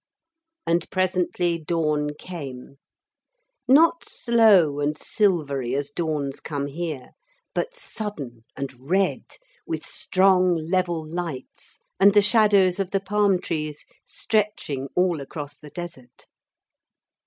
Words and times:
And 0.65 0.89
presently 0.89 1.59
dawn 1.59 2.15
came, 2.17 2.77
not 3.67 4.03
slow 4.03 4.79
and 4.79 4.97
silvery 4.97 5.75
as 5.75 5.91
dawns 5.91 6.39
come 6.39 6.65
here, 6.65 7.11
but 7.53 7.75
sudden 7.75 8.43
and 8.57 8.89
red, 8.89 9.25
with 9.67 9.85
strong 9.85 10.55
level 10.55 11.07
lights 11.07 11.77
and 11.99 12.15
the 12.15 12.21
shadows 12.23 12.79
of 12.79 12.89
the 12.89 12.99
palm 12.99 13.39
trees 13.39 13.85
stretching 14.03 14.87
all 14.95 15.21
across 15.21 15.55
the 15.55 15.69
desert. 15.69 16.25